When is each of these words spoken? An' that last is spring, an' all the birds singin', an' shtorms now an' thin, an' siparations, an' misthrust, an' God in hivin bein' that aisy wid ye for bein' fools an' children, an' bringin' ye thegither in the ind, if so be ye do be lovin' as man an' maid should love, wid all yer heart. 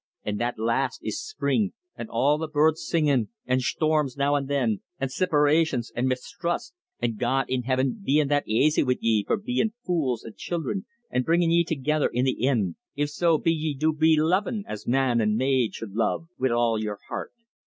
An' 0.23 0.37
that 0.37 0.57
last 0.57 1.01
is 1.03 1.23
spring, 1.23 1.73
an' 1.95 2.09
all 2.09 2.39
the 2.39 2.47
birds 2.47 2.87
singin', 2.87 3.29
an' 3.45 3.59
shtorms 3.59 4.17
now 4.17 4.35
an' 4.35 4.47
thin, 4.47 4.81
an' 4.99 5.09
siparations, 5.09 5.91
an' 5.95 6.07
misthrust, 6.07 6.73
an' 7.01 7.17
God 7.17 7.45
in 7.49 7.65
hivin 7.65 8.01
bein' 8.03 8.27
that 8.27 8.43
aisy 8.47 8.81
wid 8.81 8.97
ye 9.01 9.23
for 9.23 9.37
bein' 9.37 9.73
fools 9.85 10.25
an' 10.25 10.33
children, 10.35 10.87
an' 11.11 11.21
bringin' 11.21 11.51
ye 11.51 11.63
thegither 11.63 12.09
in 12.11 12.25
the 12.25 12.31
ind, 12.47 12.77
if 12.95 13.11
so 13.11 13.37
be 13.37 13.51
ye 13.53 13.75
do 13.75 13.93
be 13.93 14.17
lovin' 14.19 14.63
as 14.67 14.87
man 14.87 15.21
an' 15.21 15.35
maid 15.37 15.75
should 15.75 15.91
love, 15.91 16.29
wid 16.39 16.49
all 16.51 16.81
yer 16.81 16.97
heart. 17.07 17.31